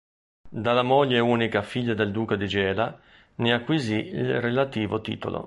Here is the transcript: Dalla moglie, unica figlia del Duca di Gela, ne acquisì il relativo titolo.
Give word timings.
Dalla 0.49 0.81
moglie, 0.81 1.19
unica 1.19 1.61
figlia 1.61 1.93
del 1.93 2.11
Duca 2.11 2.35
di 2.35 2.47
Gela, 2.47 2.99
ne 3.35 3.53
acquisì 3.53 3.93
il 4.07 4.41
relativo 4.41 4.99
titolo. 4.99 5.39